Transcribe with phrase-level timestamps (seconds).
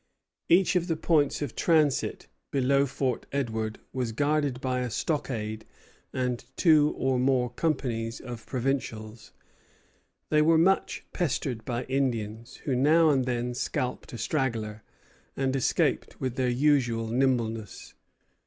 [0.49, 5.63] Each of the points of transit below Fort Edward was guarded by a stockade
[6.11, 9.31] and two or more companies of provincials.
[10.29, 14.81] They were much pestered by Indians, who now and then scalped a straggler,
[15.37, 17.93] and escaped with their usual nimbleness.